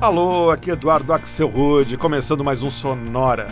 Alô, 0.00 0.50
aqui 0.50 0.70
Eduardo 0.70 1.12
Axel 1.12 1.46
Rude, 1.46 1.98
começando 1.98 2.42
mais 2.42 2.62
um 2.62 2.70
Sonora. 2.70 3.48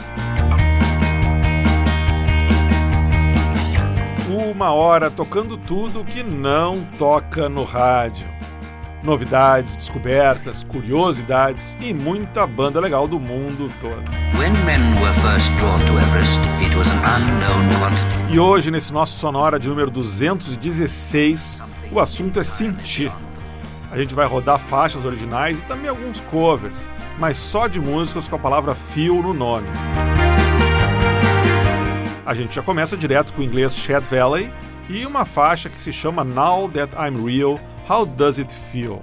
Uma 4.30 4.72
hora 4.72 5.10
tocando 5.10 5.58
tudo 5.58 6.02
que 6.02 6.22
não 6.22 6.82
toca 6.98 7.50
no 7.50 7.64
rádio. 7.64 8.26
Novidades, 9.02 9.76
descobertas, 9.76 10.62
curiosidades 10.62 11.76
e 11.82 11.92
muita 11.92 12.46
banda 12.46 12.80
legal 12.80 13.06
do 13.06 13.20
mundo 13.20 13.70
todo. 13.78 14.04
E 18.30 18.38
hoje, 18.38 18.70
nesse 18.70 18.90
nosso 18.90 19.18
Sonora 19.20 19.60
de 19.60 19.68
número 19.68 19.90
216, 19.90 21.60
o 21.92 22.00
assunto 22.00 22.40
é 22.40 22.44
sentir. 22.44 23.12
A 23.90 23.96
gente 23.96 24.14
vai 24.14 24.26
rodar 24.26 24.58
faixas 24.58 25.04
originais 25.04 25.58
e 25.58 25.62
também 25.62 25.88
alguns 25.88 26.20
covers, 26.20 26.88
mas 27.18 27.38
só 27.38 27.66
de 27.66 27.80
músicas 27.80 28.28
com 28.28 28.36
a 28.36 28.38
palavra 28.38 28.74
feel 28.74 29.22
no 29.22 29.32
nome. 29.32 29.68
A 32.26 32.34
gente 32.34 32.54
já 32.54 32.62
começa 32.62 32.96
direto 32.96 33.32
com 33.32 33.40
o 33.40 33.44
inglês 33.44 33.74
Shed 33.74 34.04
Valley 34.04 34.52
e 34.90 35.06
uma 35.06 35.24
faixa 35.24 35.70
que 35.70 35.80
se 35.80 35.90
chama 35.90 36.22
Now 36.22 36.68
That 36.68 36.94
I'm 36.94 37.24
Real, 37.24 37.58
How 37.88 38.04
Does 38.04 38.38
It 38.38 38.54
Feel? 38.70 39.00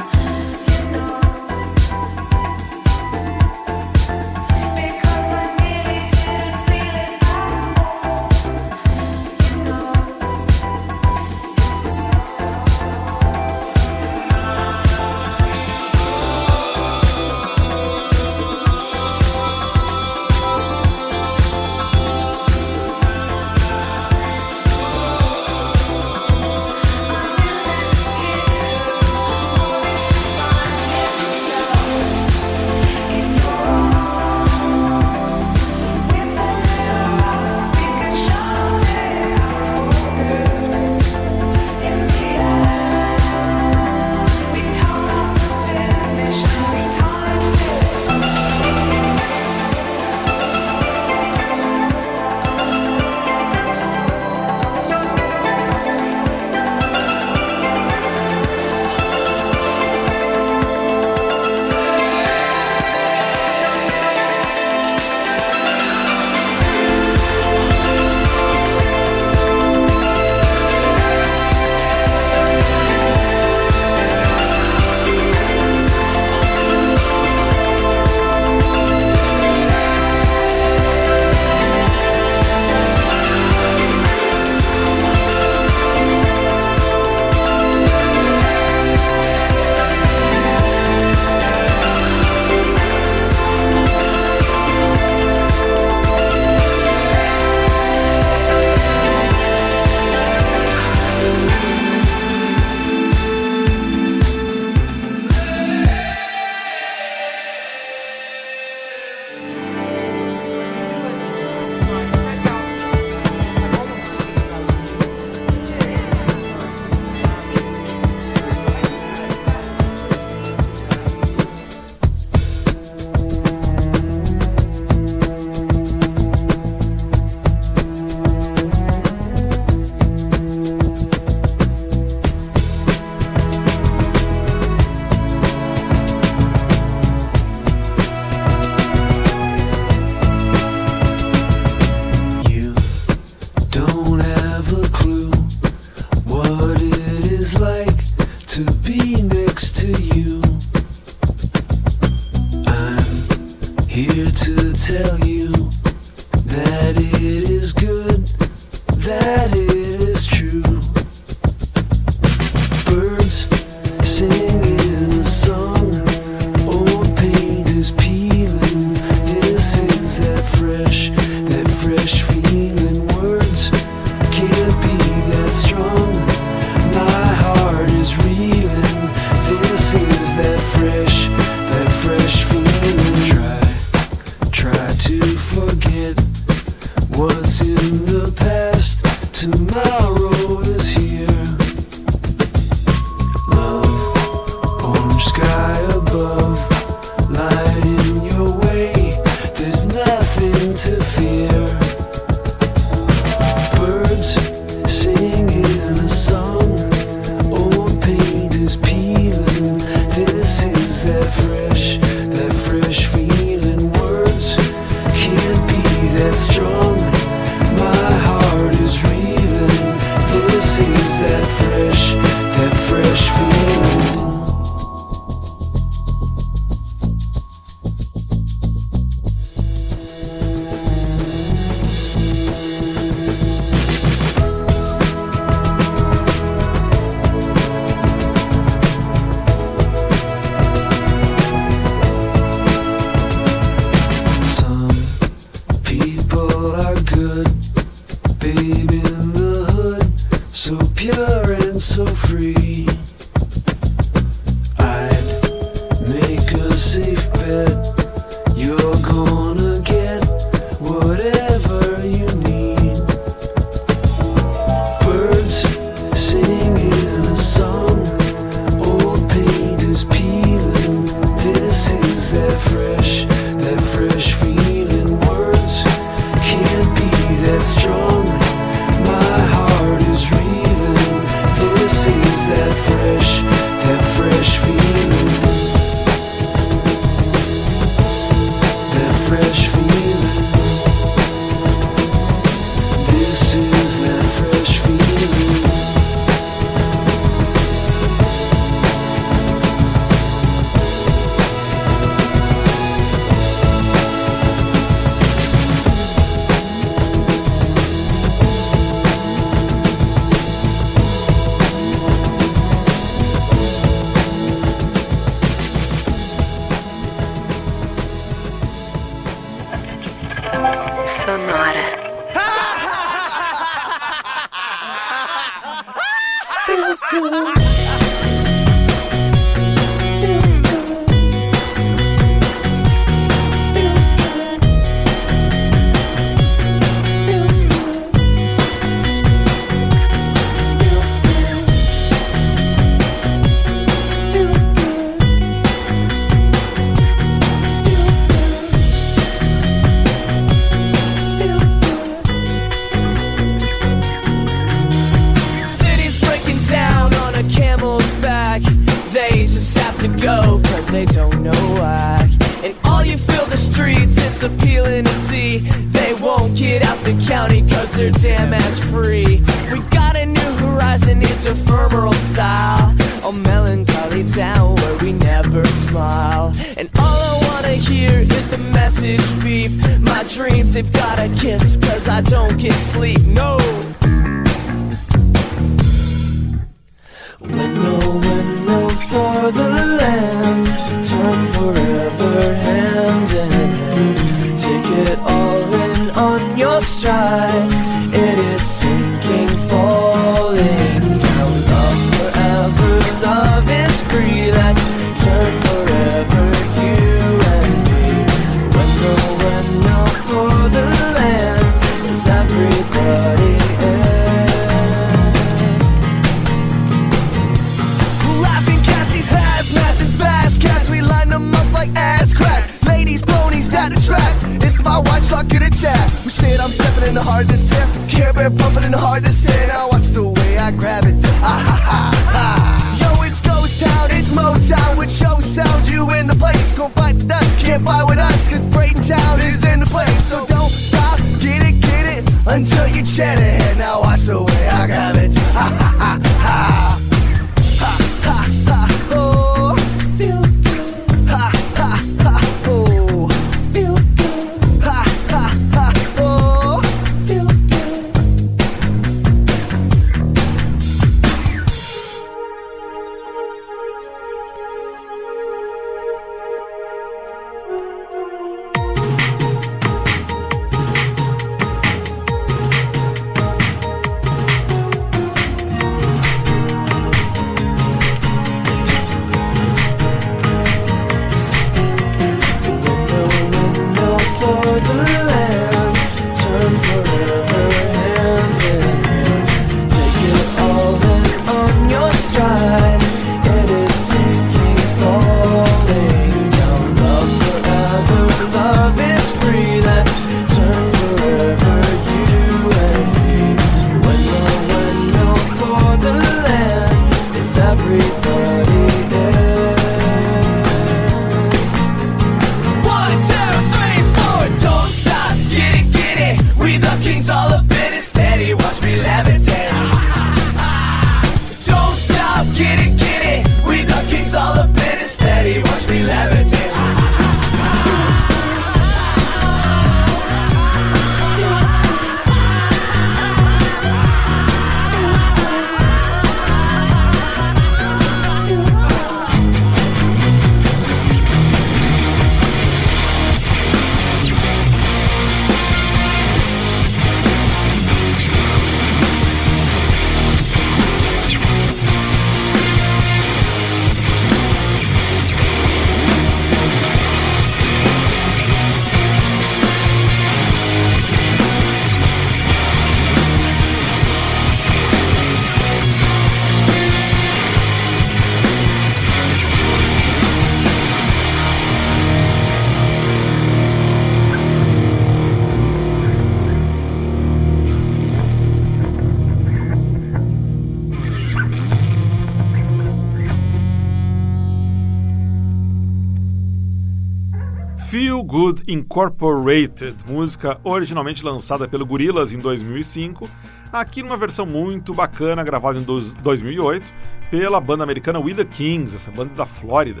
Incorporated, 588.98 589.94
música 590.08 590.58
originalmente 590.64 591.24
lançada 591.24 591.68
pelo 591.68 591.86
Gorillaz 591.86 592.32
em 592.32 592.38
2005, 592.38 593.30
aqui 593.72 594.02
numa 594.02 594.16
versão 594.16 594.44
muito 594.44 594.92
bacana 594.92 595.44
gravada 595.44 595.78
em 595.78 595.84
2008 595.84 596.84
pela 597.30 597.60
banda 597.60 597.84
americana 597.84 598.18
We 598.18 598.34
The 598.34 598.44
Kings, 598.44 598.96
essa 598.96 599.08
banda 599.12 599.32
da 599.36 599.46
Flórida. 599.46 600.00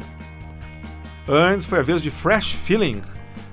Antes 1.28 1.64
foi 1.64 1.78
a 1.78 1.82
vez 1.82 2.02
de 2.02 2.10
Fresh 2.10 2.50
Feeling, 2.50 3.00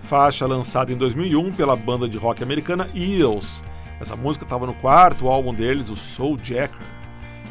faixa 0.06 0.48
lançada 0.48 0.92
em 0.92 0.98
2001 0.98 1.52
pela 1.52 1.76
banda 1.76 2.10
de 2.10 2.18
rock 2.18 2.42
americana 2.42 2.90
Eels. 2.96 3.62
Essa 4.02 4.16
música 4.16 4.46
estava 4.46 4.66
no 4.66 4.74
quarto 4.74 5.28
álbum 5.28 5.54
deles, 5.54 5.92
o 5.92 5.96
Soul 5.96 6.40
Jacker. 6.42 6.76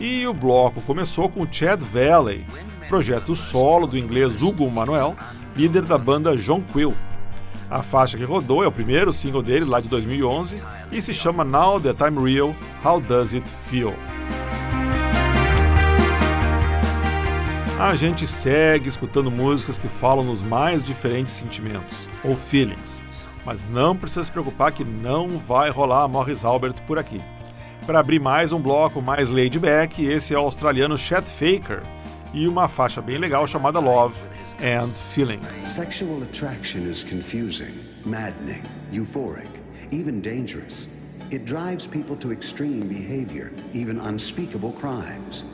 E 0.01 0.27
o 0.27 0.35
bloco 0.35 0.83
começou 0.83 1.29
com 1.29 1.47
Chad 1.49 1.81
Valley, 1.81 2.45
projeto 2.89 3.37
solo 3.37 3.87
do 3.87 3.97
inglês 3.97 4.43
Hugo 4.43 4.69
Manuel, 4.69 5.15
líder 5.55 5.83
da 5.83 5.97
banda 5.97 6.37
John 6.37 6.61
Quill. 6.61 6.93
A 7.71 7.83
faixa 7.83 8.17
que 8.17 8.25
rodou 8.25 8.63
é 8.63 8.67
o 8.67 8.73
primeiro 8.73 9.13
single 9.13 9.43
dele, 9.43 9.65
lá 9.65 9.81
de 9.81 9.89
2011, 9.89 10.63
e 10.93 11.03
se 11.03 11.15
chama 11.15 11.45
Now 11.45 11.81
That 11.81 12.03
I'm 12.03 12.23
Real, 12.23 12.55
How 12.85 13.01
Does 13.01 13.35
It 13.35 13.49
Feel? 13.69 13.95
A 17.79 17.95
gente 17.97 18.27
segue 18.27 18.89
escutando 18.89 19.31
músicas 19.31 19.77
que 19.77 19.89
falam 19.89 20.25
nos 20.25 20.43
mais 20.43 20.83
diferentes 20.83 21.33
sentimentos, 21.33 22.09
ou 22.23 22.37
feelings, 22.37 23.03
mas 23.45 23.69
não 23.69 23.97
precisa 23.97 24.25
se 24.25 24.31
preocupar 24.31 24.73
que 24.73 24.85
não 24.85 25.29
vai 25.31 25.71
rolar 25.71 26.07
Morris 26.07 26.45
Albert 26.45 26.83
por 26.87 26.99
aqui. 26.99 27.21
Para 27.85 28.01
abrir 28.01 28.21
mais 28.21 28.53
um 28.53 28.61
bloco 28.61 29.03
mais 29.03 29.29
laid 29.29 29.59
back, 29.59 30.03
esse 30.05 30.33
é 30.33 30.39
o 30.39 30.43
australiano 30.43 30.97
Chet 30.97 31.27
Faker 31.27 31.83
e 32.33 32.49
uma 32.49 32.69
faixa 32.69 33.03
bem 33.03 33.19
legal 33.19 33.47
chamada 33.47 33.79
Love 33.79 34.17
and 34.59 34.95
Feeling. 35.13 35.43
Sexual 35.65 36.23
attraction 36.23 36.87
is 36.87 37.05
confusing, 37.05 37.85
maddening, 38.05 38.63
euphoric, 38.93 39.49
even 39.91 40.21
dangerous. 40.21 40.89
It 41.31 41.45
drives 41.45 41.87
people 41.87 42.17
to 42.17 42.33
extreme 42.33 42.89
behavior, 42.89 43.53
even 43.73 43.99
unspeakable 43.99 44.73
crimes. 44.73 45.45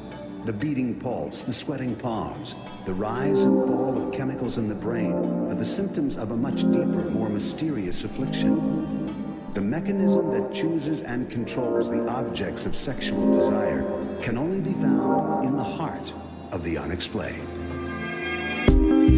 The 0.45 0.53
beating 0.53 0.99
pulse, 0.99 1.45
the 1.45 1.53
sweating 1.53 1.95
palms, 1.95 2.55
the 2.87 2.95
rise 2.95 3.43
and 3.43 3.67
fall 3.67 4.03
of 4.03 4.13
chemicals 4.13 4.59
in 4.59 4.69
the 4.69 4.75
brain 4.75 5.13
are 5.13 5.55
the 5.55 5.65
symptoms 5.65 6.17
of 6.17 6.31
a 6.31 6.37
much 6.37 6.63
deeper, 6.73 7.05
more 7.11 7.29
mysterious 7.29 8.05
affliction. 8.05 9.07
The 9.53 9.61
mechanism 9.61 10.31
that 10.31 10.55
chooses 10.55 11.03
and 11.03 11.31
controls 11.31 11.91
the 11.91 12.07
objects 12.09 12.67
of 12.67 12.75
sexual 12.75 13.37
desire 13.37 13.83
can 14.23 14.39
only 14.39 14.61
be 14.61 14.73
found 14.73 15.45
in 15.45 15.57
the 15.57 15.65
heart 15.65 16.13
of 16.53 16.65
the 16.65 16.79
unexplained. 16.79 17.60
Música 18.71 19.11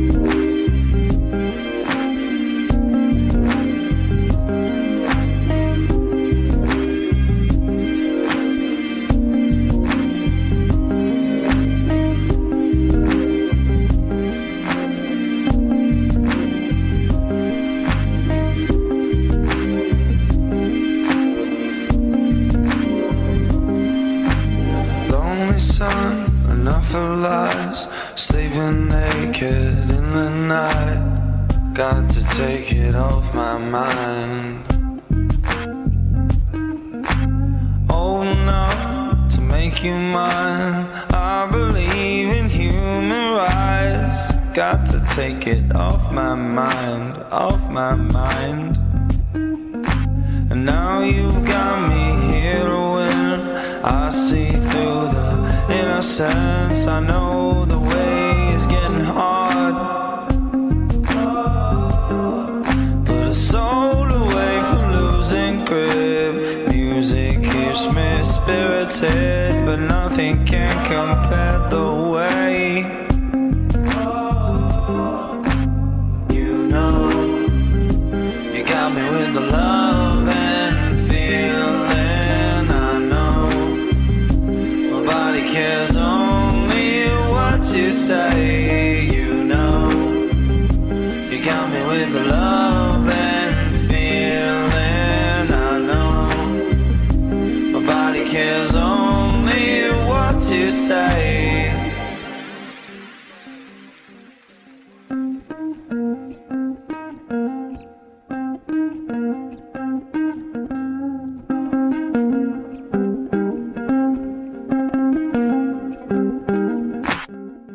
Got 31.75 32.11
to 32.11 32.23
take 32.37 32.71
it 32.73 32.95
off 32.95 33.35
my 33.35 33.57
mind. 33.57 34.63
Oh, 37.89 38.19
Old 38.19 38.27
enough 38.27 39.35
to 39.35 39.41
make 39.41 39.83
you 39.83 39.95
mine. 39.95 40.85
I 41.15 41.49
believe 41.51 42.29
in 42.29 42.51
human 42.51 43.37
rights. 43.37 44.33
Got 44.53 44.85
to 44.89 45.03
take 45.17 45.47
it 45.47 45.75
off 45.75 46.13
my 46.13 46.35
mind, 46.35 47.17
off 47.31 47.71
my 47.71 47.95
mind. 47.95 48.77
And 49.33 50.67
now 50.67 51.01
you've 51.01 51.43
got 51.47 51.89
me 51.89 52.35
here 52.35 52.67
to 52.67 52.81
win. 52.97 53.41
I 53.83 54.11
see 54.11 54.51
through 54.51 55.09
the 55.17 55.67
innocence. 55.71 56.87
I 56.87 57.01
know 57.01 57.65
the 57.65 57.82
me 67.91 68.23
spirited, 68.23 69.67
but 69.67 69.77
nothing 69.77 70.45
can 70.45 70.71
compare 70.87 71.59
the 71.71 72.11
way. 72.13 72.85
You 76.31 76.69
know, 76.69 77.09
you 78.55 78.65
got 78.65 78.95
me 78.95 79.03
with 79.11 79.35
the 79.35 79.41
love. 79.41 80.42
say. 100.89 101.71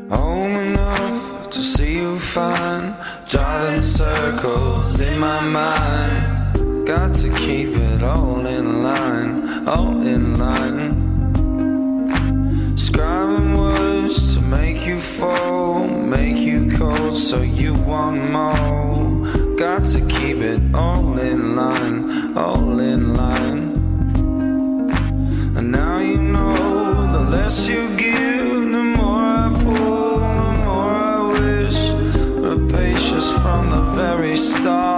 Home 0.10 0.56
enough 0.68 1.50
to 1.50 1.60
see 1.60 1.94
you 1.96 2.20
fine, 2.20 2.94
driving 3.26 3.82
circles 3.82 5.00
in 5.00 5.18
my 5.20 5.40
mind. 5.40 6.86
Got 6.86 7.14
to 7.16 7.30
keep 7.30 7.70
it 7.70 8.04
all 8.04 8.46
in 8.46 8.84
line, 8.84 9.68
all 9.68 10.02
in 10.06 10.38
line. 10.38 10.97
you 14.98 15.88
make 15.88 16.38
you 16.38 16.76
cold, 16.76 17.16
so 17.16 17.42
you 17.42 17.74
want 17.74 18.32
more. 18.32 19.56
Got 19.56 19.86
to 19.94 20.00
keep 20.08 20.38
it 20.38 20.62
all 20.74 21.20
in 21.20 21.56
line, 21.56 22.36
all 22.38 22.80
in 22.80 23.14
line. 23.14 23.64
And 25.56 25.72
now 25.72 26.00
you 26.00 26.18
know 26.18 27.12
the 27.12 27.30
less 27.30 27.68
you 27.68 27.96
give, 27.96 28.72
the 28.72 28.84
more 28.98 29.24
I 29.44 29.54
pull, 29.64 30.20
the 30.20 30.64
more 30.66 30.94
I 31.14 31.18
wish. 31.40 31.80
Rapacious 32.50 33.32
from 33.34 33.70
the 33.70 33.82
very 33.96 34.36
start. 34.36 34.97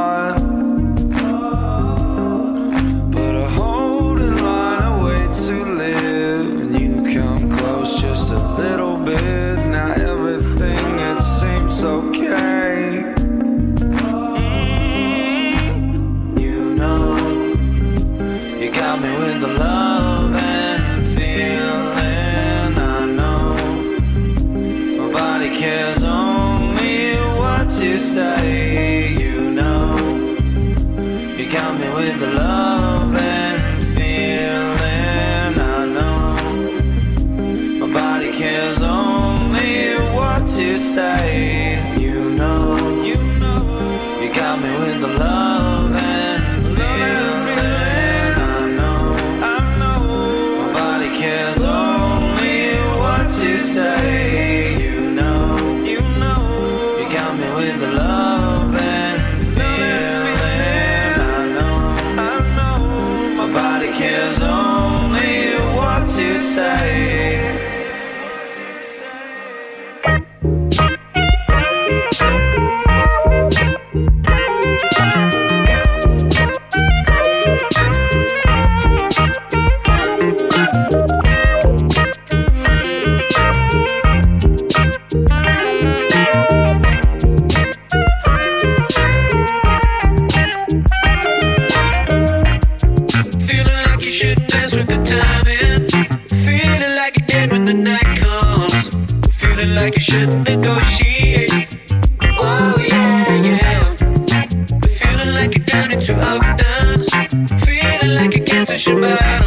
Like 108.87 109.19
you 109.23 109.38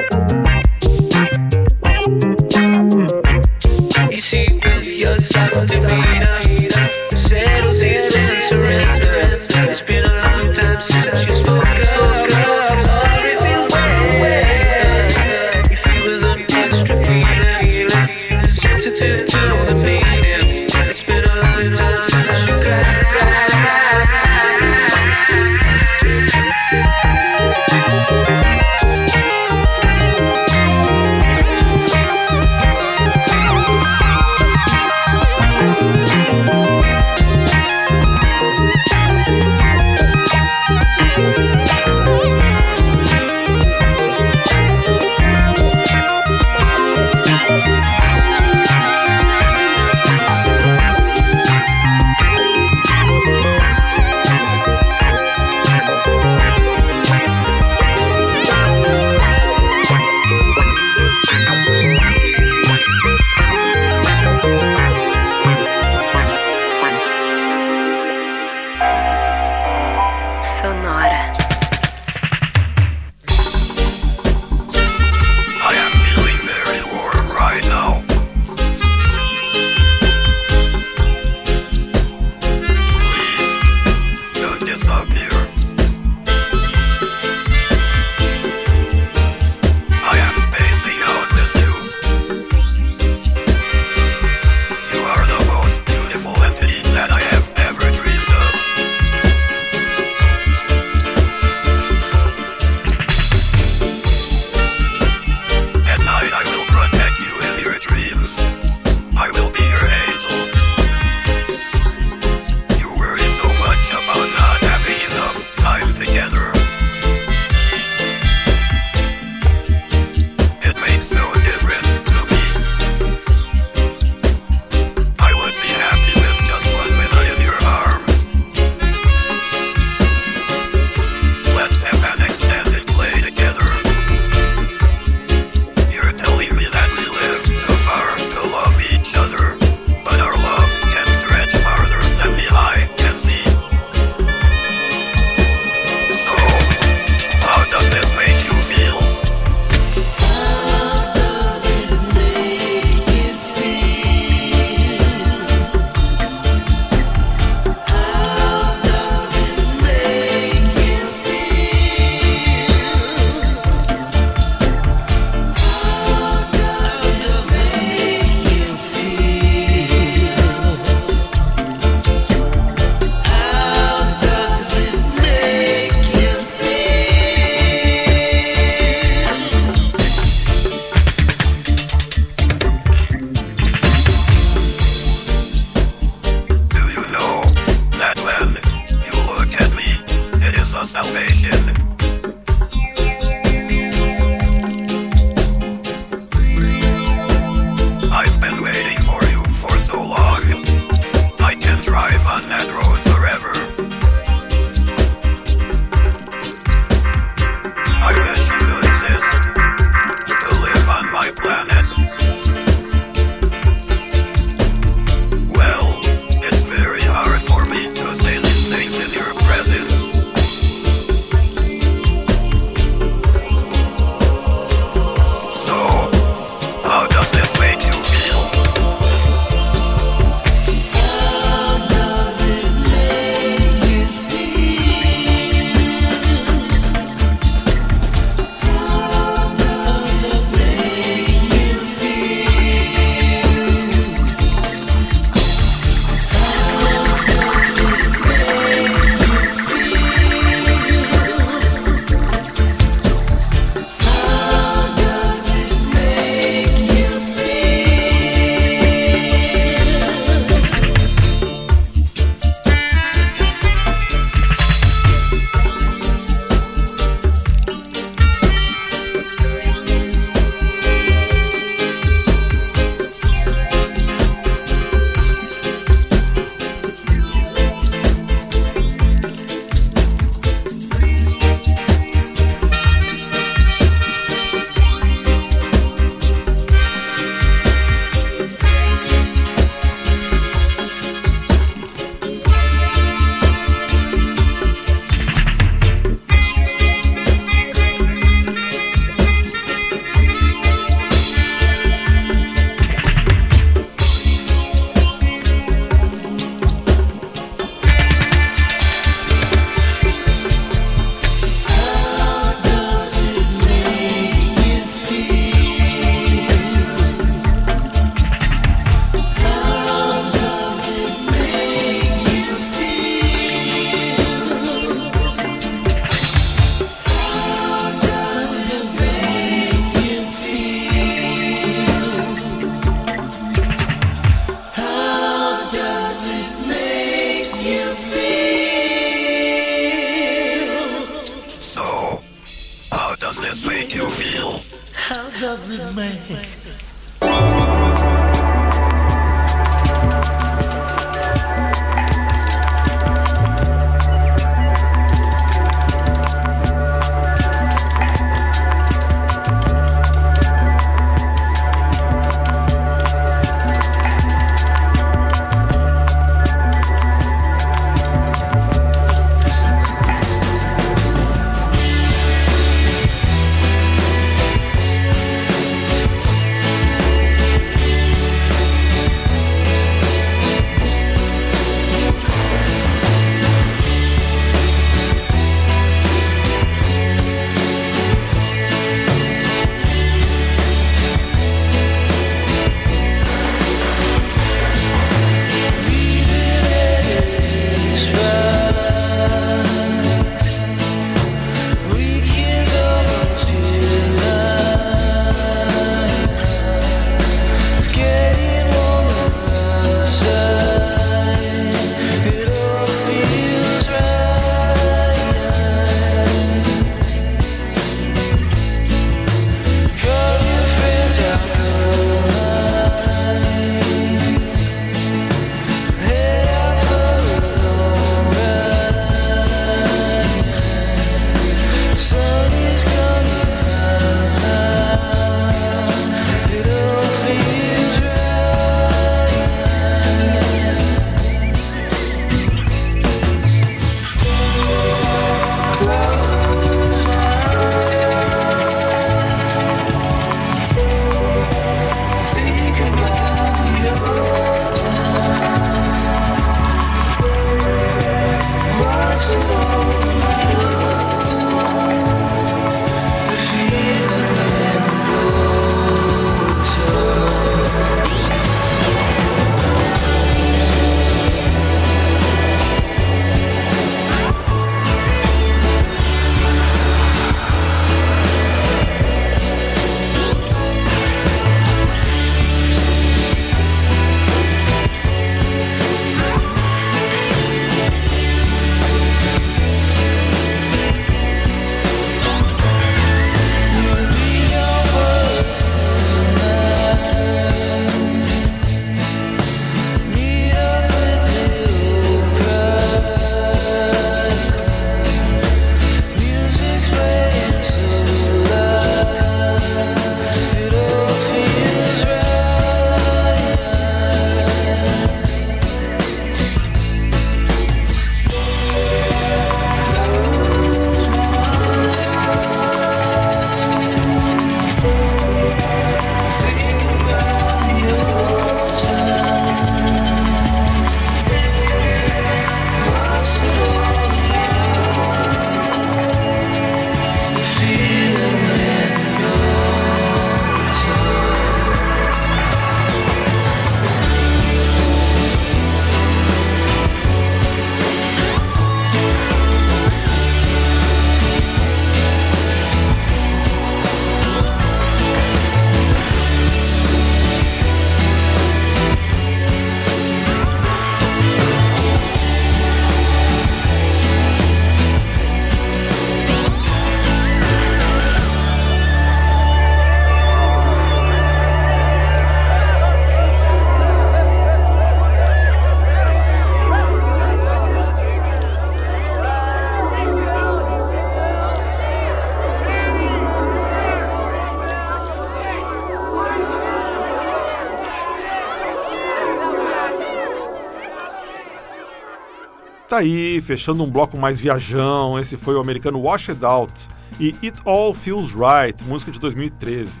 Tá 592.94 592.98
aí, 592.98 593.40
fechando 593.40 593.82
um 593.82 593.90
bloco 593.90 594.16
mais 594.16 594.38
viajão, 594.38 595.18
esse 595.18 595.36
foi 595.36 595.56
o 595.56 595.60
americano 595.60 595.98
Washed 596.00 596.40
Out 596.44 596.72
e 597.18 597.34
It 597.42 597.60
All 597.64 597.92
Feels 597.92 598.32
Right, 598.32 598.84
música 598.84 599.10
de 599.10 599.18
2013. 599.18 600.00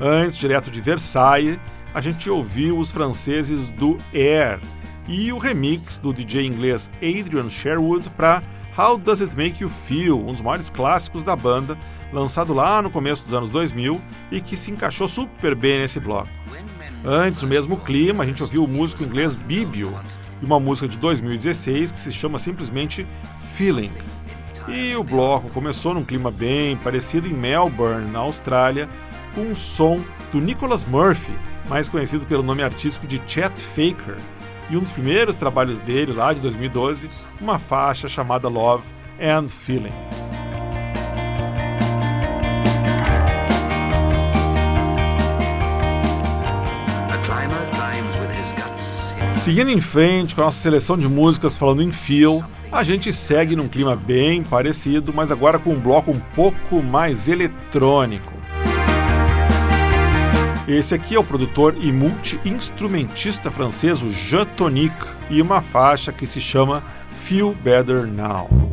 Antes, 0.00 0.34
direto 0.34 0.70
de 0.70 0.80
Versailles, 0.80 1.60
a 1.92 2.00
gente 2.00 2.30
ouviu 2.30 2.78
os 2.78 2.90
franceses 2.90 3.70
do 3.72 3.98
Air 4.14 4.58
e 5.06 5.30
o 5.30 5.36
remix 5.36 5.98
do 5.98 6.10
DJ 6.10 6.46
inglês 6.46 6.90
Adrian 7.02 7.50
Sherwood 7.50 8.08
para 8.16 8.42
How 8.78 8.96
Does 8.96 9.20
It 9.20 9.36
Make 9.36 9.62
You 9.62 9.68
Feel, 9.68 10.18
um 10.18 10.32
dos 10.32 10.40
maiores 10.40 10.70
clássicos 10.70 11.22
da 11.22 11.36
banda, 11.36 11.76
lançado 12.10 12.54
lá 12.54 12.80
no 12.80 12.90
começo 12.90 13.24
dos 13.24 13.34
anos 13.34 13.50
2000 13.50 14.00
e 14.32 14.40
que 14.40 14.56
se 14.56 14.70
encaixou 14.70 15.06
super 15.06 15.54
bem 15.54 15.78
nesse 15.78 16.00
bloco. 16.00 16.30
Antes, 17.04 17.42
no 17.42 17.48
mesmo 17.48 17.76
clima, 17.76 18.24
a 18.24 18.26
gente 18.26 18.42
ouviu 18.42 18.64
o 18.64 18.68
músico 18.68 19.04
inglês 19.04 19.36
Bibio 19.36 19.94
e 20.40 20.44
uma 20.44 20.60
música 20.60 20.88
de 20.88 20.96
2016 20.98 21.92
que 21.92 22.00
se 22.00 22.12
chama 22.12 22.38
simplesmente 22.38 23.06
Feeling. 23.54 23.92
E 24.68 24.94
o 24.94 25.02
bloco 25.02 25.50
começou 25.50 25.94
num 25.94 26.04
clima 26.04 26.30
bem 26.30 26.76
parecido 26.76 27.26
em 27.26 27.32
Melbourne, 27.32 28.10
na 28.10 28.20
Austrália, 28.20 28.88
com 29.34 29.42
um 29.42 29.54
som 29.54 29.98
do 30.30 30.40
Nicholas 30.40 30.84
Murphy, 30.84 31.32
mais 31.68 31.88
conhecido 31.88 32.26
pelo 32.26 32.42
nome 32.42 32.62
artístico 32.62 33.06
de 33.06 33.20
Chet 33.26 33.60
Faker, 33.60 34.16
e 34.68 34.76
um 34.76 34.80
dos 34.80 34.92
primeiros 34.92 35.34
trabalhos 35.34 35.80
dele, 35.80 36.12
lá 36.12 36.32
de 36.32 36.40
2012, 36.40 37.10
uma 37.40 37.58
faixa 37.58 38.08
chamada 38.08 38.48
Love 38.48 38.84
and 39.20 39.48
Feeling. 39.48 40.39
É. 49.40 49.42
Seguindo 49.42 49.70
em 49.70 49.80
frente 49.80 50.34
com 50.34 50.42
a 50.42 50.44
nossa 50.44 50.60
seleção 50.60 50.98
de 50.98 51.08
músicas 51.08 51.56
falando 51.56 51.82
em 51.82 51.90
feel, 51.90 52.44
a 52.70 52.84
gente 52.84 53.10
segue 53.10 53.56
num 53.56 53.68
clima 53.68 53.96
bem 53.96 54.42
parecido, 54.42 55.14
mas 55.14 55.30
agora 55.30 55.58
com 55.58 55.72
um 55.72 55.80
bloco 55.80 56.10
um 56.10 56.20
pouco 56.34 56.82
mais 56.82 57.26
eletrônico. 57.26 58.32
Esse 60.68 60.94
aqui 60.94 61.14
é 61.14 61.18
o 61.18 61.24
produtor 61.24 61.74
e 61.80 61.90
multi-instrumentista 61.90 63.50
francês 63.50 63.98
Jetonic 64.00 64.94
e 65.30 65.40
uma 65.40 65.62
faixa 65.62 66.12
que 66.12 66.26
se 66.26 66.40
chama 66.40 66.84
Feel 67.10 67.54
Better 67.54 68.06
Now. 68.06 68.69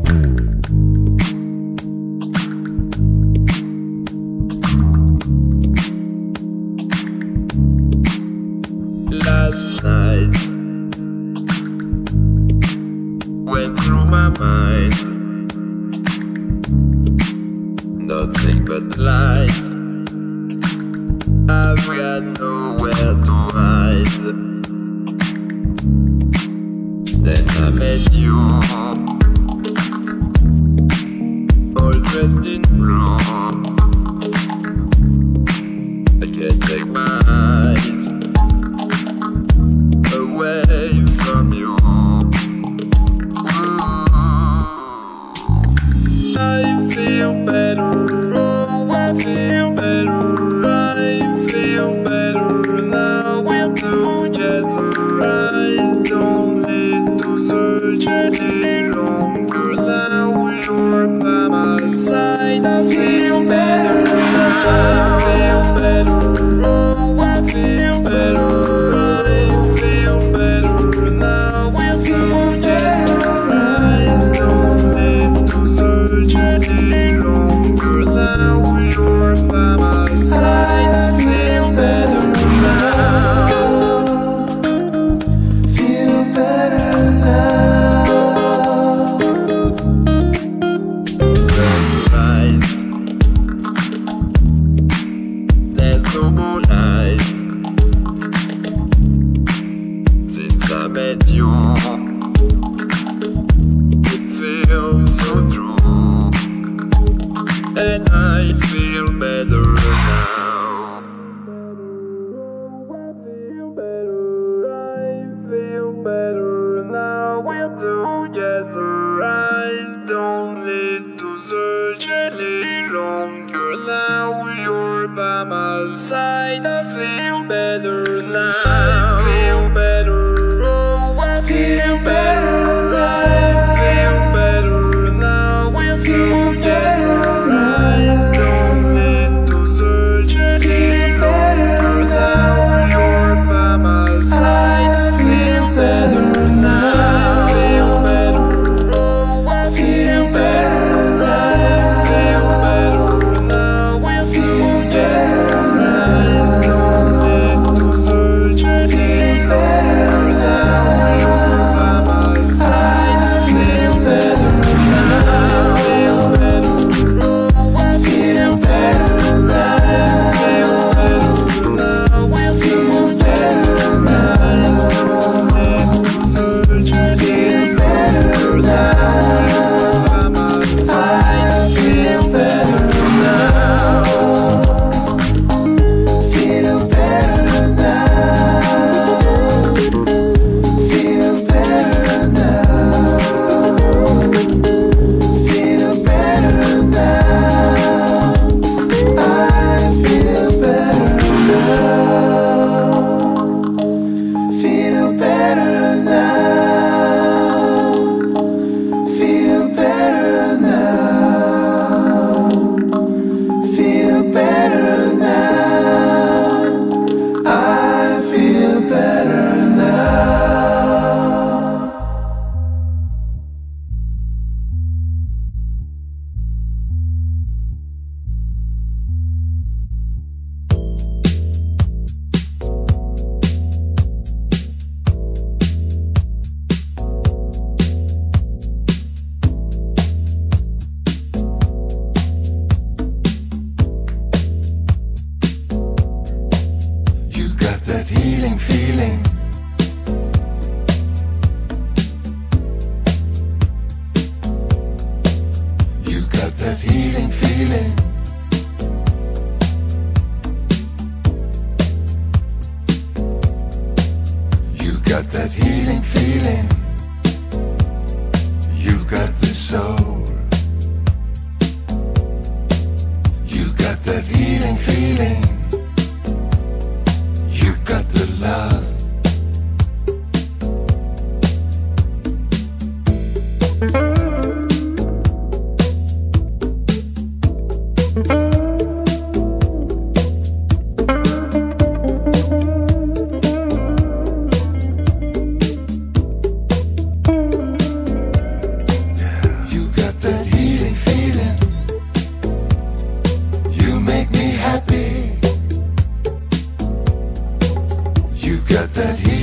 got 308.68 308.94
that 308.94 309.20
heat. 309.20 309.37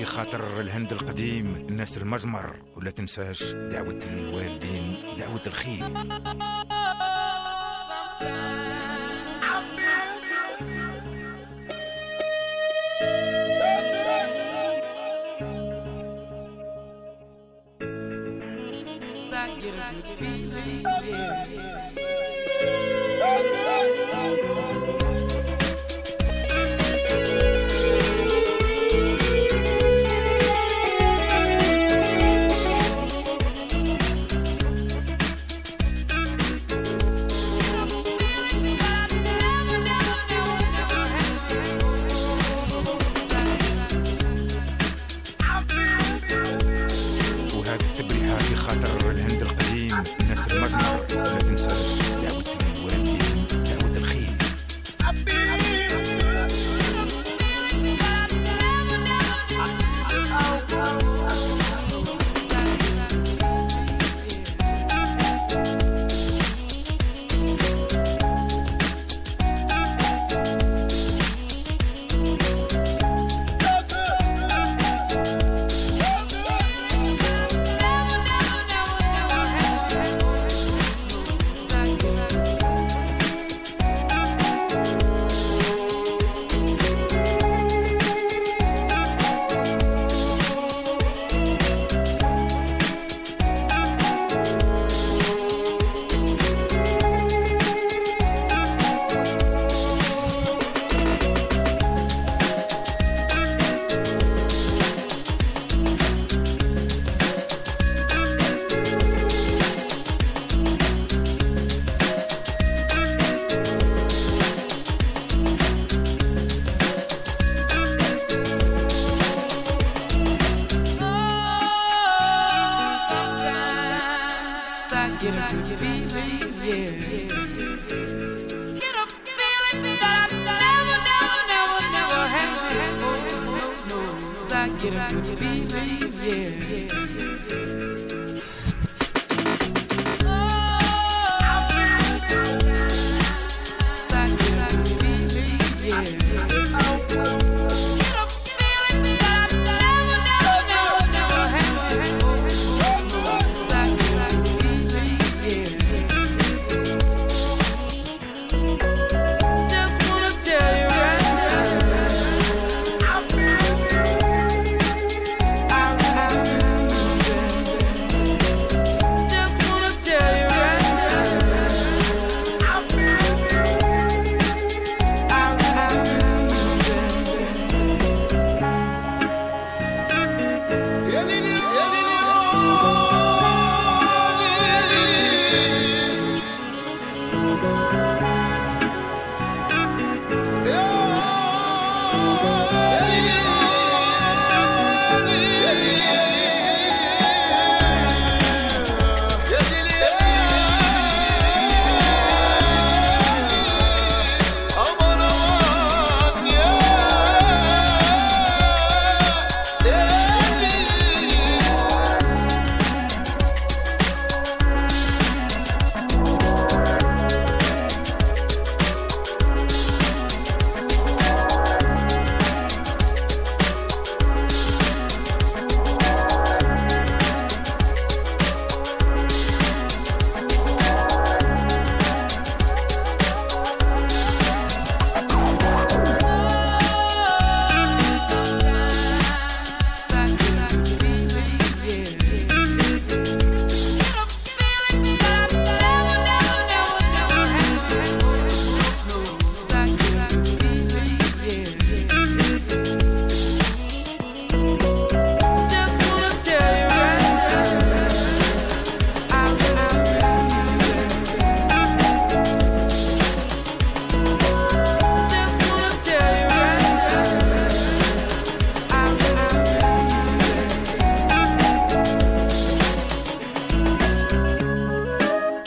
في 0.00 0.06
خاطر 0.06 0.60
الهند 0.60 0.92
القديم 0.92 1.56
الناس 1.56 1.98
المزمر 1.98 2.56
ولا 2.76 2.90
تنساش 2.90 3.52
دعوة 3.52 4.00
الوالدين 4.06 5.16
دعوة 5.18 5.42
الخير 5.46 5.84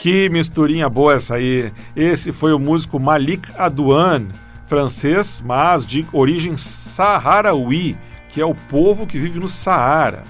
Que 0.04 0.28
misturinha 0.28 0.86
boa 0.86 1.14
essa 1.14 1.36
aí. 1.36 1.72
Esse 1.96 2.30
foi 2.30 2.52
o 2.52 2.58
músico 2.58 3.00
Malik 3.00 3.48
Adouane, 3.56 4.28
francês, 4.66 5.42
mas 5.42 5.86
de 5.86 6.04
origem 6.12 6.58
saharaui, 6.58 7.96
que 8.28 8.38
é 8.38 8.44
o 8.44 8.54
povo 8.54 9.06
que 9.06 9.18
vive 9.18 9.40
no 9.40 9.48
Saara. 9.48 10.22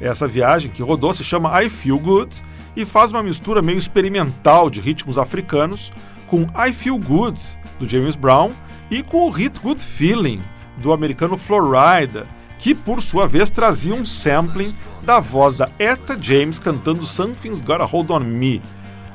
Essa 0.00 0.26
viagem 0.26 0.70
que 0.70 0.82
rodou 0.82 1.12
se 1.12 1.22
chama 1.22 1.62
I 1.62 1.68
Feel 1.68 1.98
Good 1.98 2.34
e 2.74 2.86
faz 2.86 3.12
uma 3.12 3.22
mistura 3.22 3.60
meio 3.60 3.76
experimental 3.76 4.70
de 4.70 4.80
ritmos 4.80 5.18
africanos 5.18 5.92
com 6.26 6.46
I 6.56 6.72
Feel 6.72 6.96
Good, 6.96 7.38
do 7.78 7.86
James 7.86 8.16
Brown, 8.16 8.52
e 8.90 9.02
com 9.02 9.28
o 9.28 9.30
hit 9.30 9.60
Good 9.60 9.82
Feeling, 9.82 10.40
do 10.78 10.94
americano 10.94 11.36
Florida, 11.36 12.26
que 12.58 12.74
por 12.74 13.02
sua 13.02 13.28
vez 13.28 13.50
trazia 13.50 13.94
um 13.94 14.06
sampling 14.06 14.74
da 15.02 15.20
voz 15.20 15.54
da 15.54 15.68
Etta 15.78 16.16
James 16.18 16.58
cantando 16.58 17.04
Something's 17.04 17.60
Gotta 17.60 17.84
Hold 17.84 18.08
On 18.12 18.20
Me. 18.20 18.62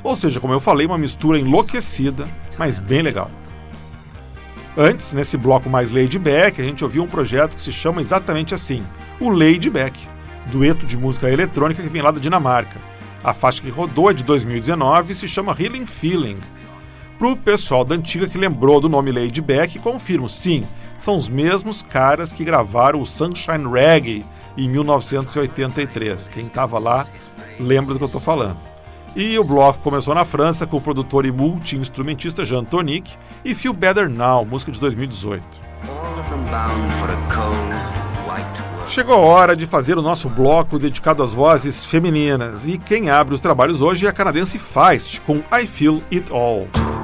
Ou 0.06 0.14
seja, 0.14 0.38
como 0.38 0.52
eu 0.52 0.60
falei, 0.60 0.86
uma 0.86 0.96
mistura 0.96 1.36
enlouquecida, 1.36 2.28
mas 2.56 2.78
bem 2.78 3.02
legal. 3.02 3.28
Antes, 4.78 5.12
nesse 5.12 5.36
bloco 5.36 5.68
mais 5.68 5.90
laid 5.90 6.16
back, 6.16 6.62
a 6.62 6.64
gente 6.64 6.84
ouviu 6.84 7.02
um 7.02 7.08
projeto 7.08 7.56
que 7.56 7.62
se 7.62 7.72
chama 7.72 8.00
exatamente 8.00 8.54
assim, 8.54 8.80
o 9.18 9.30
Laid 9.30 9.68
Back, 9.68 9.98
dueto 10.52 10.86
de 10.86 10.96
música 10.96 11.28
eletrônica 11.28 11.82
que 11.82 11.88
vem 11.88 12.02
lá 12.02 12.12
da 12.12 12.20
Dinamarca. 12.20 12.78
A 13.24 13.34
faixa 13.34 13.60
que 13.60 13.68
rodou 13.68 14.08
é 14.08 14.14
de 14.14 14.22
2019 14.22 15.12
e 15.12 15.16
se 15.16 15.26
chama 15.26 15.56
Healing 15.58 15.86
Feeling. 15.86 16.38
Pro 17.18 17.36
pessoal 17.36 17.84
da 17.84 17.96
antiga 17.96 18.28
que 18.28 18.38
lembrou 18.38 18.80
do 18.80 18.88
nome 18.88 19.10
Lady 19.10 19.40
Beck, 19.40 19.80
confirmo, 19.80 20.28
sim, 20.28 20.62
são 21.00 21.16
os 21.16 21.28
mesmos 21.28 21.82
caras 21.82 22.32
que 22.32 22.44
gravaram 22.44 23.00
o 23.00 23.06
Sunshine 23.06 23.68
Reggae 23.68 24.24
em 24.56 24.68
1983. 24.68 26.28
Quem 26.28 26.46
estava 26.46 26.78
lá 26.78 27.08
lembra 27.58 27.92
do 27.92 27.98
que 27.98 28.04
eu 28.04 28.06
estou 28.06 28.20
falando. 28.20 28.65
E 29.16 29.38
o 29.38 29.42
bloco 29.42 29.78
começou 29.78 30.14
na 30.14 30.26
França 30.26 30.66
com 30.66 30.76
o 30.76 30.80
produtor 30.80 31.24
e 31.24 31.32
multi-instrumentista 31.32 32.44
Jean 32.44 32.62
Tonic 32.62 33.14
e 33.42 33.54
Feel 33.54 33.72
Better 33.72 34.10
Now, 34.10 34.44
música 34.44 34.70
de 34.70 34.78
2018. 34.78 35.42
Chegou 38.86 39.14
a 39.14 39.18
hora 39.18 39.56
de 39.56 39.66
fazer 39.66 39.96
o 39.96 40.02
nosso 40.02 40.28
bloco 40.28 40.78
dedicado 40.78 41.22
às 41.22 41.32
vozes 41.32 41.82
femininas 41.82 42.68
e 42.68 42.76
quem 42.76 43.08
abre 43.08 43.32
os 43.34 43.40
trabalhos 43.40 43.80
hoje 43.80 44.04
é 44.04 44.10
a 44.10 44.12
canadense 44.12 44.58
Feist 44.58 45.22
com 45.22 45.38
I 45.50 45.66
Feel 45.66 46.02
It 46.12 46.30
All. 46.30 46.95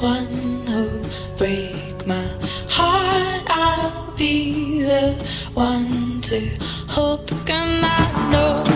One 0.00 0.66
who'll 0.66 1.04
break 1.36 2.06
my 2.06 2.26
heart. 2.68 3.42
I'll 3.48 4.12
be 4.16 4.82
the 4.82 5.14
one 5.54 6.20
to 6.22 6.40
the 7.26 7.42
gun. 7.44 7.84
I 7.84 8.30
know 8.30 8.73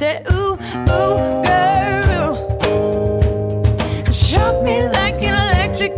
Say, 0.00 0.22
ooh, 0.32 0.54
ooh, 0.54 1.42
girl. 1.44 2.32
Shock 4.10 4.62
me 4.64 4.88
like 4.88 5.20
an 5.20 5.34
electric 5.34 5.92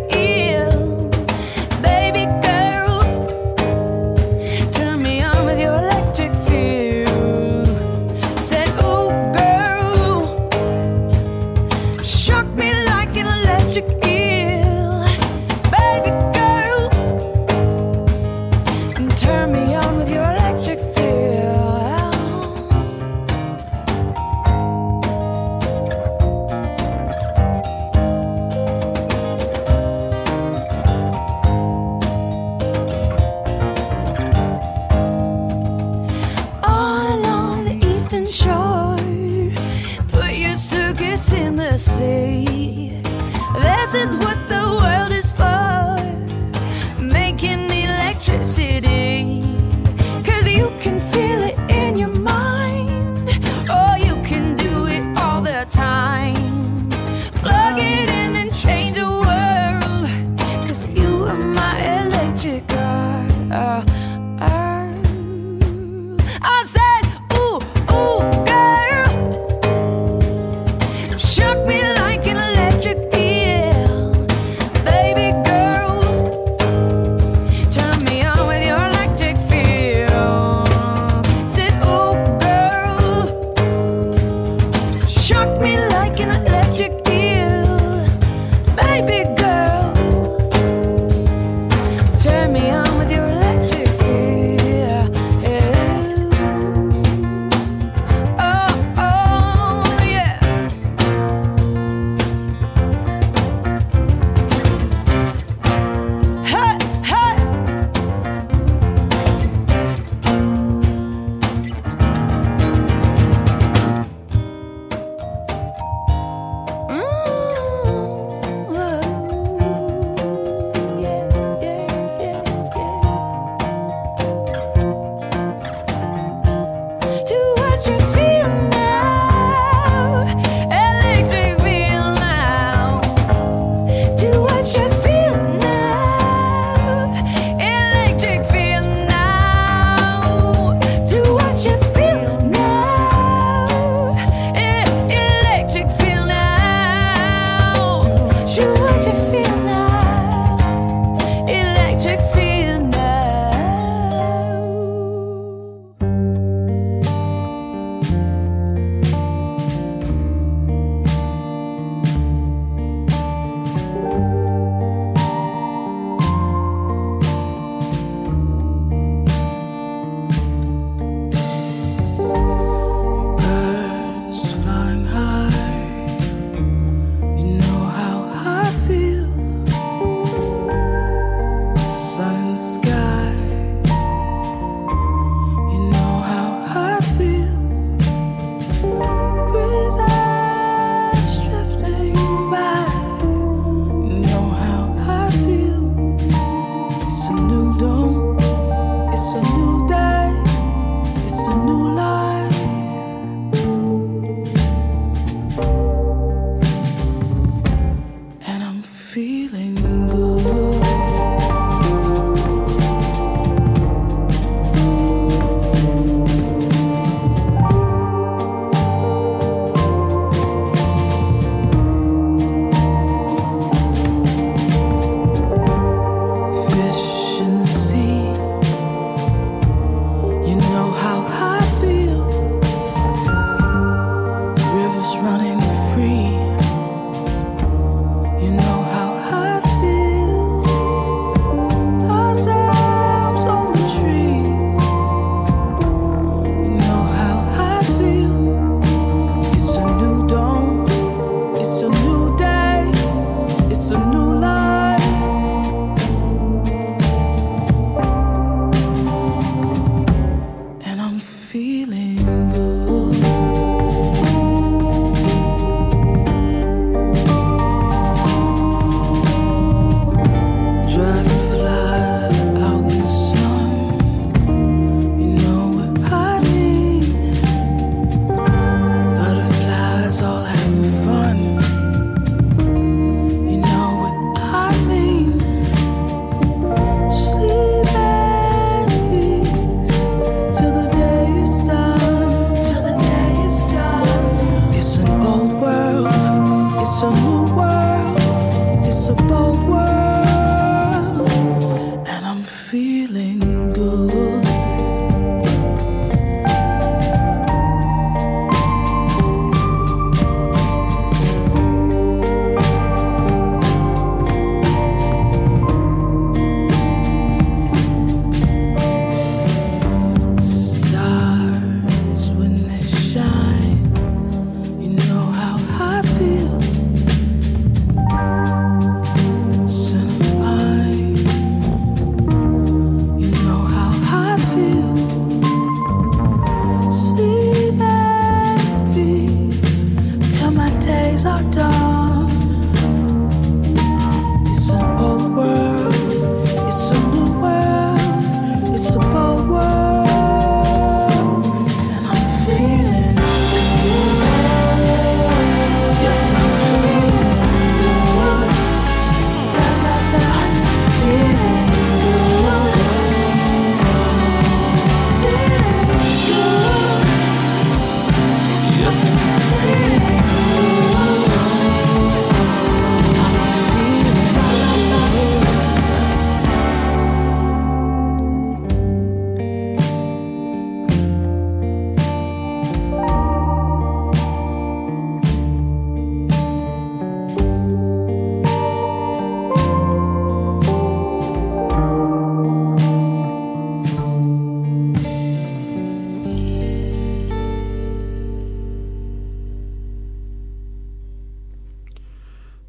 Feelings. 209.12 209.91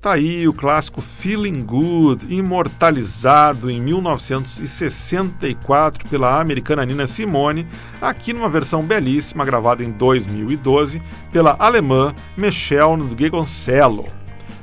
Tá 0.04 0.14
aí 0.16 0.47
o 0.49 0.54
clássico 0.54 0.99
Feeling 0.99 1.64
Good, 1.64 2.28
imortalizado 2.30 3.72
em 3.72 3.82
1964 3.82 6.10
pela 6.10 6.41
americana 6.41 6.86
Nina 6.86 7.08
Simone, 7.08 7.66
aqui 8.01 8.34
numa 8.34 8.49
versão 8.49 8.84
belíssima 8.84 9.45
gravada 9.45 9.82
em 9.82 9.91
2012 9.91 11.01
pela 11.32 11.56
alemã 11.58 12.14
Michelle 12.36 13.01
Ngegoncello, 13.01 14.08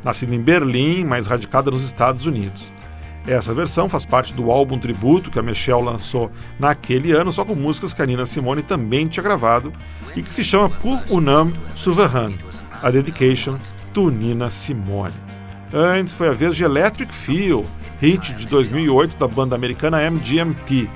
nascida 0.05 0.35
em 0.35 0.43
Berlim, 0.43 1.07
mas 1.07 1.27
radicada 1.27 1.71
nos 1.71 1.85
Estados 1.85 2.27
Unidos. 2.27 2.71
Essa 3.27 3.55
versão 3.55 3.89
faz 3.89 4.05
parte 4.05 4.35
do 4.35 4.51
álbum 4.51 4.79
tributo 4.79 5.31
que 5.31 5.39
a 5.39 5.43
Michelle 5.43 5.85
lançou 5.85 6.31
naquele 6.59 7.13
ano, 7.13 7.33
só 7.33 7.47
com 7.47 7.55
músicas 7.55 7.95
que 7.95 8.03
a 8.03 8.07
Nina 8.07 8.27
Simone 8.27 8.63
também 8.63 9.09
tinha 9.09 9.23
gravado 9.23 9.73
e 10.15 10.23
que 10.23 10.35
se 10.35 10.45
chama 10.45 10.69
Pour 10.69 11.01
un 11.11 11.31
homme 11.31 11.55
souverain, 11.75 12.37
a 12.83 12.91
dedication 12.91 13.59
to 13.95 14.11
Nina 14.11 14.51
Simone. 14.51 15.30
Antes 15.73 16.13
foi 16.13 16.29
a 16.29 16.33
vez 16.33 16.57
de 16.57 16.65
Electric 16.65 17.15
Feel, 17.15 17.65
hit 18.01 18.35
de 18.35 18.47
2008 18.47 19.17
da 19.17 19.29
banda 19.29 19.55
americana 19.55 20.11
MGMT. 20.11 20.91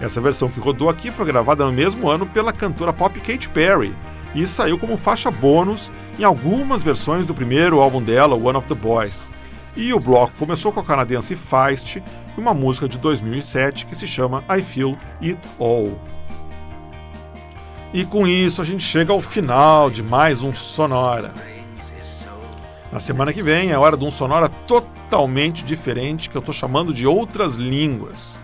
Essa 0.00 0.20
versão 0.20 0.48
que 0.48 0.58
rodou 0.58 0.88
aqui 0.88 1.12
foi 1.12 1.26
gravada 1.26 1.64
no 1.64 1.72
mesmo 1.72 2.08
ano 2.08 2.26
pela 2.26 2.52
cantora 2.52 2.92
pop 2.92 3.20
Katy 3.20 3.48
Perry 3.50 3.94
e 4.34 4.44
saiu 4.46 4.78
como 4.78 4.96
faixa 4.96 5.30
bônus 5.30 5.92
em 6.18 6.24
algumas 6.24 6.82
versões 6.82 7.24
do 7.24 7.34
primeiro 7.34 7.80
álbum 7.80 8.02
dela, 8.02 8.34
One 8.34 8.58
of 8.58 8.66
the 8.66 8.74
Boys. 8.74 9.30
E 9.76 9.92
o 9.92 10.00
bloco 10.00 10.32
começou 10.38 10.72
com 10.72 10.80
a 10.80 10.84
canadense 10.84 11.36
Feist 11.36 11.96
e 11.96 12.40
uma 12.40 12.52
música 12.52 12.88
de 12.88 12.98
2007 12.98 13.86
que 13.86 13.94
se 13.94 14.08
chama 14.08 14.42
I 14.50 14.60
Feel 14.60 14.98
It 15.22 15.38
All. 15.60 15.96
E 17.94 18.04
com 18.04 18.26
isso 18.26 18.60
a 18.60 18.64
gente 18.64 18.82
chega 18.82 19.12
ao 19.12 19.20
final 19.20 19.88
de 19.88 20.02
mais 20.02 20.42
um 20.42 20.52
Sonora. 20.52 21.32
Na 22.92 22.98
semana 22.98 23.32
que 23.32 23.40
vem 23.40 23.70
é 23.70 23.78
hora 23.78 23.96
de 23.96 24.04
um 24.04 24.10
sonora 24.10 24.48
totalmente 24.48 25.64
diferente 25.64 26.28
que 26.28 26.36
eu 26.36 26.40
estou 26.40 26.52
chamando 26.52 26.92
de 26.92 27.06
outras 27.06 27.54
línguas. 27.54 28.36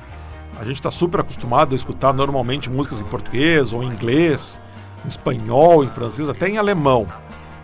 A 0.61 0.65
gente 0.65 0.77
está 0.77 0.91
super 0.91 1.21
acostumado 1.21 1.73
a 1.73 1.77
escutar 1.77 2.13
normalmente 2.13 2.71
músicas 2.71 3.01
em 3.01 3.05
português 3.05 3.73
ou 3.73 3.83
em 3.83 3.89
inglês, 3.89 4.61
em 5.05 5.09
espanhol, 5.09 5.83
em 5.83 5.89
francês, 5.89 6.29
até 6.29 6.49
em 6.49 6.59
alemão. 6.59 7.09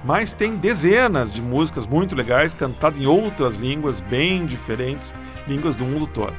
Mas 0.05 0.33
tem 0.33 0.57
dezenas 0.57 1.31
de 1.31 1.41
músicas 1.41 1.87
muito 1.87 2.17
legais 2.17 2.53
cantadas 2.53 3.01
em 3.01 3.07
outras 3.07 3.55
línguas 3.55 4.01
bem 4.01 4.45
diferentes, 4.45 5.15
línguas 5.47 5.77
do 5.77 5.85
mundo 5.85 6.09
todo. 6.09 6.35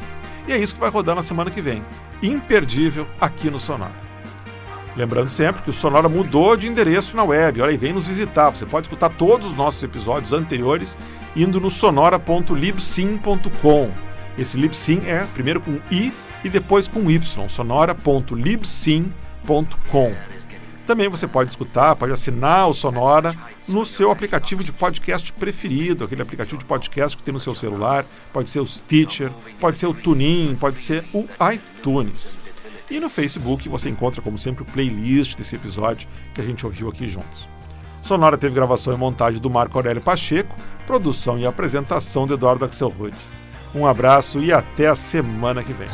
E 0.46 0.52
é 0.52 0.58
isso 0.58 0.74
que 0.74 0.82
vai 0.82 0.90
rodar 0.90 1.16
na 1.16 1.24
semana 1.24 1.50
que 1.50 1.62
vem. 1.62 1.82
Imperdível 2.22 3.08
aqui 3.22 3.50
no 3.50 3.62
Sonora. 3.62 4.13
Lembrando 4.96 5.30
sempre 5.30 5.64
que 5.64 5.72
o 5.72 5.74
Sonora 5.74 6.08
mudou 6.08 6.56
de 6.56 6.68
endereço 6.68 7.16
na 7.16 7.24
web. 7.24 7.60
Olha 7.62 7.72
aí, 7.72 7.78
vem 7.78 7.94
nos 7.94 8.06
visitar. 8.06 8.52
Você 8.52 8.64
pode 8.66 8.86
escutar 8.86 9.10
todos 9.10 9.48
os 9.48 9.54
nossos 9.54 9.82
episódios 9.82 10.32
anteriores 10.32 10.96
indo 11.36 11.60
no 11.60 11.70
sonora.libsim.com. 11.70 13.92
Esse 14.38 14.56
Libsim 14.58 15.02
é 15.06 15.26
primeiro 15.34 15.60
com 15.62 15.80
I 15.92 16.14
e 16.44 16.50
depois 16.50 16.88
com 16.88 17.10
Y. 17.10 17.50
sonora.libsim.com. 17.50 20.14
Também 20.86 21.08
você 21.08 21.26
pode 21.26 21.50
escutar, 21.50 21.96
pode 21.96 22.12
assinar 22.12 22.70
o 22.70 22.74
Sonora 22.74 23.34
no 23.68 23.84
seu 23.86 24.12
aplicativo 24.12 24.64
de 24.64 24.72
podcast 24.74 25.32
preferido, 25.32 26.04
aquele 26.04 26.22
aplicativo 26.22 26.58
de 26.58 26.66
podcast 26.66 27.16
que 27.16 27.24
tem 27.24 27.34
no 27.34 27.40
seu 27.40 27.56
celular, 27.56 28.06
pode 28.34 28.52
ser 28.52 28.60
o 28.60 28.68
Stitcher, 28.68 29.32
pode 29.62 29.80
ser 29.80 29.88
o 29.88 29.94
TuneIn, 29.94 30.56
pode 30.56 30.82
ser 30.82 31.06
o 31.14 31.26
iTunes. 31.54 32.43
E 32.94 33.00
no 33.00 33.10
Facebook 33.10 33.68
você 33.68 33.90
encontra, 33.90 34.22
como 34.22 34.38
sempre, 34.38 34.62
o 34.62 34.66
playlist 34.68 35.36
desse 35.36 35.56
episódio 35.56 36.08
que 36.32 36.40
a 36.40 36.44
gente 36.44 36.64
ouviu 36.64 36.90
aqui 36.90 37.08
juntos. 37.08 37.50
Sonora 38.04 38.38
teve 38.38 38.54
gravação 38.54 38.94
e 38.94 38.98
montagem 38.98 39.42
do 39.42 39.50
Marco 39.50 39.76
Aurélio 39.80 40.00
Pacheco, 40.00 40.56
produção 40.86 41.40
e 41.40 41.46
apresentação 41.48 42.28
de 42.28 42.34
Eduardo 42.34 42.66
Axelrod. 42.66 43.18
Um 43.74 43.88
abraço 43.88 44.38
e 44.38 44.54
até 44.54 44.90
a 44.90 44.96
semana 44.96 45.64
que 45.64 45.74
vem. 45.74 45.90